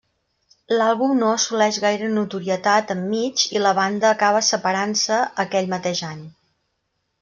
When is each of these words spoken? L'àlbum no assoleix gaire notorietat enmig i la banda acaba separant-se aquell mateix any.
L'àlbum 0.79 1.13
no 1.23 1.27
assoleix 1.33 1.77
gaire 1.83 2.09
notorietat 2.15 2.95
enmig 2.97 3.47
i 3.59 3.63
la 3.67 3.77
banda 3.83 4.11
acaba 4.17 4.45
separant-se 4.51 5.25
aquell 5.49 5.75
mateix 5.79 6.07
any. 6.15 6.31